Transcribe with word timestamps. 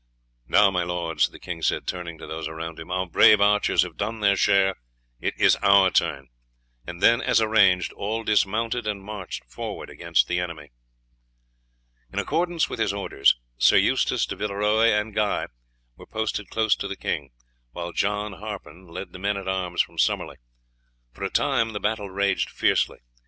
"Now, 0.47 0.71
my 0.71 0.81
lords," 0.81 1.29
the 1.29 1.37
king 1.37 1.61
said, 1.61 1.85
turning 1.85 2.17
to 2.17 2.25
those 2.25 2.47
around 2.47 2.79
him, 2.79 2.89
"our 2.89 3.05
brave 3.05 3.39
archers 3.39 3.83
have 3.83 3.97
done 3.97 4.19
their 4.19 4.35
share; 4.35 4.73
it 5.19 5.35
is 5.37 5.57
our 5.57 5.91
turn;" 5.91 6.29
and 6.87 7.03
then, 7.03 7.21
as 7.21 7.39
arranged, 7.39 7.93
all 7.93 8.23
dismounted 8.23 8.87
and 8.87 9.03
marched 9.03 9.45
forward 9.45 9.91
against 9.91 10.27
the 10.27 10.39
enemy. 10.39 10.71
In 12.11 12.17
accordance 12.17 12.67
with 12.67 12.79
his 12.79 12.91
orders, 12.93 13.35
Sir 13.59 13.77
Eustace 13.77 14.25
de 14.25 14.35
Villeroy 14.35 14.87
and 14.87 15.13
Guy 15.13 15.45
were 15.95 16.07
posted 16.07 16.49
close 16.49 16.75
to 16.77 16.87
the 16.87 16.97
king, 16.97 17.29
while 17.69 17.91
John 17.91 18.33
Harpen 18.33 18.87
led 18.87 19.11
the 19.13 19.19
men 19.19 19.37
at 19.37 19.47
arms 19.47 19.83
from 19.83 19.99
Summerley. 19.99 20.37
For 21.11 21.23
a 21.23 21.29
time 21.29 21.73
the 21.73 21.79
battle 21.79 22.09
raged 22.09 22.49
fiercely. 22.49 23.01